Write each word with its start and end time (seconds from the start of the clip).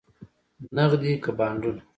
نغدې 0.75 1.13
که 1.23 1.31
بانډونه؟ 1.37 1.81